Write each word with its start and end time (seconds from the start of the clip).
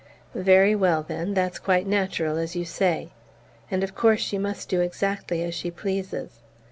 "Very 0.33 0.73
well, 0.73 1.03
then: 1.03 1.35
that's 1.35 1.59
quite 1.59 1.85
natural, 1.85 2.35
as 2.37 2.55
you 2.55 2.65
say. 2.65 3.11
And 3.69 3.83
of 3.83 3.93
course 3.93 4.19
she 4.19 4.39
must 4.39 4.67
do 4.67 4.81
exactly 4.81 5.43
as 5.43 5.53
she 5.53 5.69
pleases." 5.69 6.39